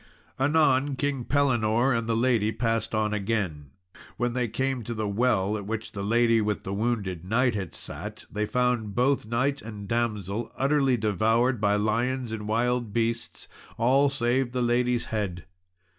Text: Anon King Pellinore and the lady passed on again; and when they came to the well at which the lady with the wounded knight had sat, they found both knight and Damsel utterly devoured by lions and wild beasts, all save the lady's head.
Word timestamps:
Anon 0.39 0.95
King 0.95 1.25
Pellinore 1.25 1.93
and 1.95 2.07
the 2.09 2.17
lady 2.17 2.51
passed 2.51 2.95
on 2.95 3.13
again; 3.13 3.69
and 3.93 4.01
when 4.17 4.33
they 4.33 4.47
came 4.47 4.81
to 4.83 4.95
the 4.95 5.07
well 5.07 5.55
at 5.57 5.67
which 5.67 5.91
the 5.91 6.01
lady 6.01 6.41
with 6.41 6.63
the 6.63 6.73
wounded 6.73 7.23
knight 7.23 7.53
had 7.53 7.75
sat, 7.75 8.25
they 8.31 8.47
found 8.47 8.95
both 8.95 9.27
knight 9.27 9.61
and 9.61 9.87
Damsel 9.87 10.51
utterly 10.57 10.97
devoured 10.97 11.61
by 11.61 11.75
lions 11.75 12.31
and 12.31 12.47
wild 12.47 12.91
beasts, 12.91 13.47
all 13.77 14.09
save 14.09 14.53
the 14.53 14.63
lady's 14.63 15.05
head. 15.13 15.45